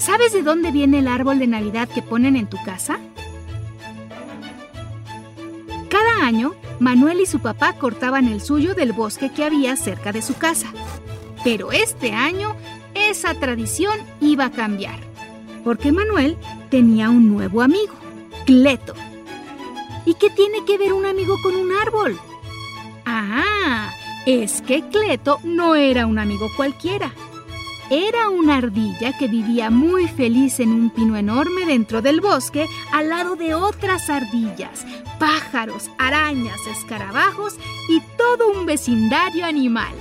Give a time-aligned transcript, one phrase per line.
[0.00, 2.98] ¿Sabes de dónde viene el árbol de Navidad que ponen en tu casa?
[5.90, 10.22] Cada año, Manuel y su papá cortaban el suyo del bosque que había cerca de
[10.22, 10.68] su casa.
[11.44, 12.56] Pero este año,
[12.94, 15.00] esa tradición iba a cambiar,
[15.64, 16.38] porque Manuel
[16.70, 17.92] tenía un nuevo amigo,
[18.46, 18.94] Cleto.
[20.06, 22.18] ¿Y qué tiene que ver un amigo con un árbol?
[23.04, 23.90] Ah,
[24.24, 27.12] es que Cleto no era un amigo cualquiera
[27.90, 33.08] era una ardilla que vivía muy feliz en un pino enorme dentro del bosque al
[33.08, 34.86] lado de otras ardillas,
[35.18, 37.56] pájaros, arañas, escarabajos
[37.88, 39.92] y todo un vecindario animal.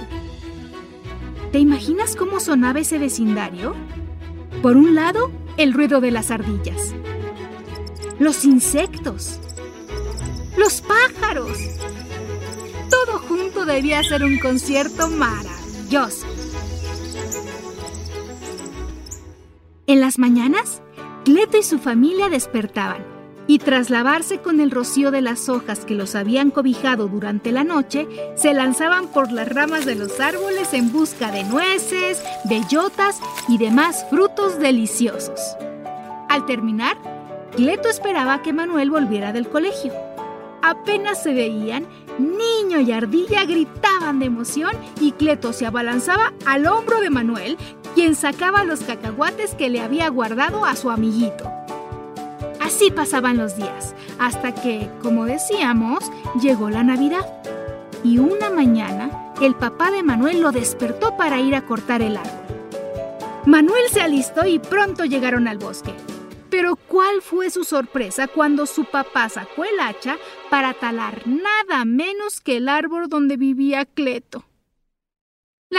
[1.52, 3.76] ¿Te imaginas cómo sonaba ese vecindario?
[4.62, 6.94] Por un lado, el ruido de las ardillas,
[8.20, 9.40] los insectos,
[10.58, 11.58] los pájaros.
[12.92, 16.28] Todo junto debía ser un concierto maravilloso.
[19.90, 20.84] En las mañanas,
[21.26, 23.04] Cleto y su familia despertaban
[23.48, 27.64] y tras lavarse con el rocío de las hojas que los habían cobijado durante la
[27.64, 33.58] noche, se lanzaban por las ramas de los árboles en busca de nueces, bellotas y
[33.58, 35.40] demás frutos deliciosos.
[36.30, 36.96] Al terminar,
[37.56, 39.92] Cleto esperaba que Manuel volviera del colegio.
[40.62, 41.88] Apenas se veían,
[42.20, 47.58] niño y ardilla gritaban de emoción y Cleto se abalanzaba al hombro de Manuel,
[47.96, 51.52] quien sacaba los cacahuates que le había guardado a su amiguito.
[52.60, 56.00] Así pasaban los días, hasta que, como decíamos,
[56.42, 57.26] llegó la Navidad.
[58.04, 62.40] Y una mañana, el papá de Manuel lo despertó para ir a cortar el árbol.
[63.46, 65.94] Manuel se alistó y pronto llegaron al bosque.
[66.50, 70.18] Pero ¿cuál fue su sorpresa cuando su papá sacó el hacha
[70.50, 74.46] para talar nada menos que el árbol donde vivía Cleto?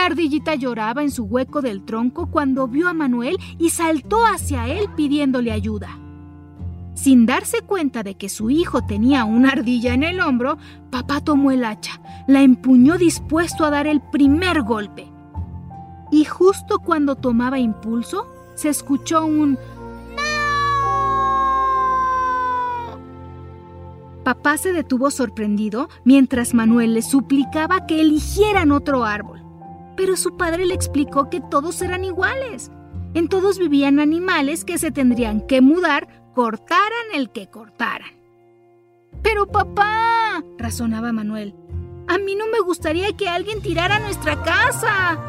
[0.01, 4.67] La ardillita lloraba en su hueco del tronco cuando vio a Manuel y saltó hacia
[4.67, 5.89] él pidiéndole ayuda.
[6.95, 10.57] Sin darse cuenta de que su hijo tenía una ardilla en el hombro,
[10.89, 15.07] papá tomó el hacha, la empuñó dispuesto a dar el primer golpe.
[16.11, 18.25] Y justo cuando tomaba impulso,
[18.55, 19.55] se escuchó un
[24.23, 29.40] Papá se detuvo sorprendido mientras Manuel le suplicaba que eligieran otro árbol.
[30.01, 32.71] Pero su padre le explicó que todos eran iguales.
[33.13, 38.09] En todos vivían animales que se tendrían que mudar, cortaran el que cortaran.
[39.21, 41.53] Pero papá, razonaba Manuel,
[42.07, 45.19] a mí no me gustaría que alguien tirara nuestra casa.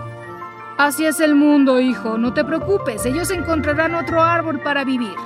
[0.78, 5.16] Así es el mundo, hijo, no te preocupes, ellos encontrarán otro árbol para vivir,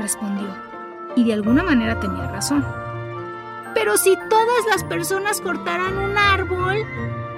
[0.00, 0.48] respondió.
[1.14, 2.66] Y de alguna manera tenía razón.
[3.76, 6.78] Pero si todas las personas cortaran un árbol,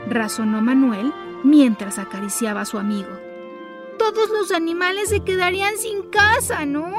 [0.09, 1.13] razonó Manuel
[1.45, 3.11] mientras acariciaba a su amigo.
[3.99, 6.93] Todos los animales se quedarían sin casa, ¿no?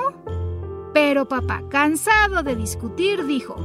[0.94, 3.56] Pero papá, cansado de discutir, dijo,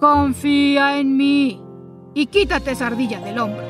[0.00, 1.62] Confía en mí
[2.14, 3.62] y quítate esa ardilla del hombro.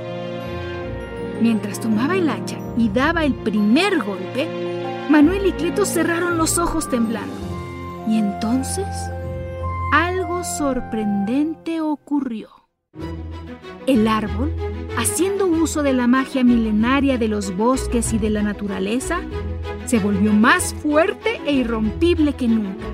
[1.43, 4.49] Mientras tomaba el hacha y daba el primer golpe,
[5.11, 7.35] Manuel y Cleto cerraron los ojos temblando.
[8.09, 8.87] Y entonces
[9.93, 12.49] algo sorprendente ocurrió.
[13.87, 14.53] El árbol,
[14.97, 19.21] haciendo uso de la magia milenaria de los bosques y de la naturaleza,
[19.87, 22.85] se volvió más fuerte e irrompible que nunca.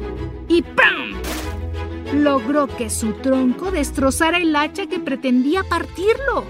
[0.48, 1.08] Y ¡pam!
[2.14, 6.44] logró que su tronco destrozara el hacha que pretendía partirlo.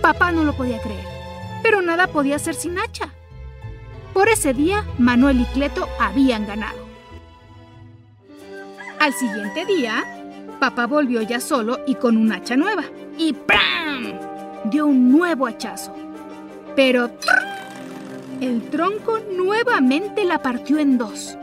[0.00, 1.04] Papá no lo podía creer,
[1.62, 3.12] pero nada podía hacer sin hacha.
[4.14, 6.78] Por ese día, Manuel y Cleto habían ganado.
[8.98, 10.02] Al siguiente día,
[10.58, 12.84] papá volvió ya solo y con un hacha nueva.
[13.20, 14.18] Y ¡pram!
[14.70, 15.94] dio un nuevo hachazo.
[16.74, 17.10] Pero
[18.40, 21.36] el tronco nuevamente la partió en dos.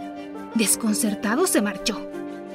[0.55, 2.01] Desconcertado se marchó.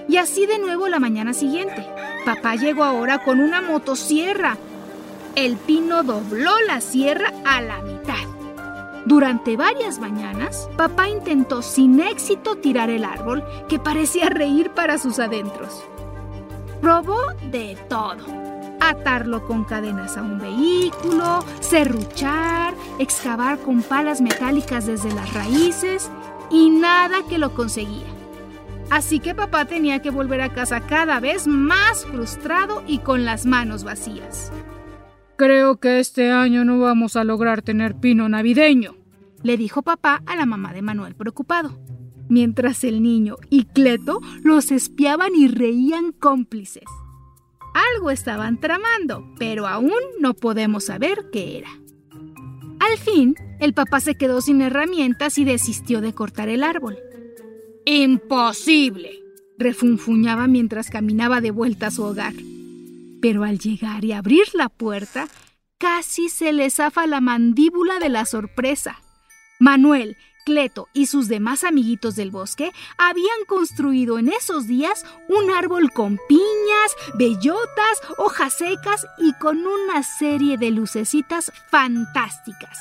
[0.09, 1.87] Y así de nuevo la mañana siguiente.
[2.25, 4.57] Papá llegó ahora con una motosierra.
[5.37, 8.27] El pino dobló la sierra a la mitad.
[9.07, 15.21] Durante varias mañanas, papá intentó sin éxito tirar el árbol que parecía reír para sus
[15.21, 15.85] adentros.
[16.81, 17.21] Probó
[17.53, 18.42] de todo.
[18.85, 26.11] Atarlo con cadenas a un vehículo, serruchar, excavar con palas metálicas desde las raíces
[26.51, 28.09] y nada que lo conseguía.
[28.91, 33.47] Así que papá tenía que volver a casa cada vez más frustrado y con las
[33.47, 34.51] manos vacías.
[35.37, 38.97] Creo que este año no vamos a lograr tener pino navideño,
[39.45, 41.79] le dijo papá a la mamá de Manuel preocupado,
[42.29, 46.85] mientras el niño y Cleto los espiaban y reían cómplices.
[47.75, 51.71] Algo estaban tramando, pero aún no podemos saber qué era.
[52.81, 56.99] Al fin, el papá se quedó sin herramientas y desistió de cortar el árbol.
[57.85, 59.21] ¡Imposible!
[59.59, 62.35] refunfuñaba mientras caminaba de vuelta a su hogar.
[63.21, 65.29] Pero al llegar y abrir la puerta,
[65.79, 69.01] casi se le zafa la mandíbula de la sorpresa.
[69.63, 75.93] Manuel, Cleto y sus demás amiguitos del bosque habían construido en esos días un árbol
[75.93, 82.77] con piñas, bellotas, hojas secas y con una serie de lucecitas fantásticas.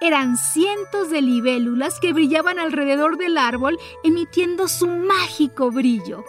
[0.00, 6.24] Eran cientos de libélulas que brillaban alrededor del árbol emitiendo su mágico brillo.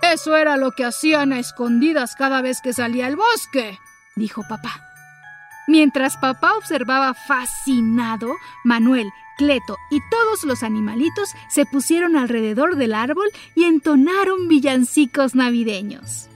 [0.00, 3.80] Eso era lo que hacían a escondidas cada vez que salía al bosque,
[4.14, 4.95] dijo papá.
[5.66, 13.28] Mientras papá observaba fascinado, Manuel, Cleto y todos los animalitos se pusieron alrededor del árbol
[13.54, 16.28] y entonaron villancicos navideños.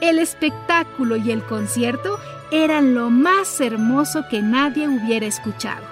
[0.00, 2.18] El espectáculo y el concierto
[2.50, 5.84] eran lo más hermoso que nadie hubiera escuchado.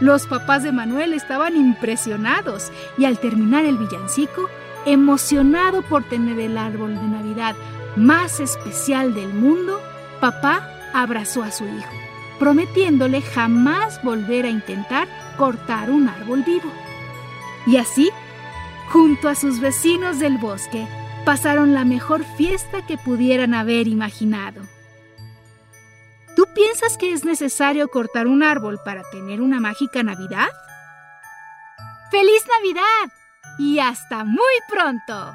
[0.00, 4.48] Los papás de Manuel estaban impresionados y al terminar el villancico,
[4.84, 7.54] emocionado por tener el árbol de Navidad
[7.96, 9.80] más especial del mundo,
[10.20, 11.92] papá abrazó a su hijo,
[12.38, 16.70] prometiéndole jamás volver a intentar cortar un árbol vivo.
[17.66, 18.10] Y así,
[18.90, 20.86] junto a sus vecinos del bosque,
[21.24, 24.62] pasaron la mejor fiesta que pudieran haber imaginado.
[26.34, 30.48] ¿Tú piensas que es necesario cortar un árbol para tener una mágica Navidad?
[32.10, 33.12] ¡Feliz Navidad!
[33.58, 35.34] Y hasta muy pronto.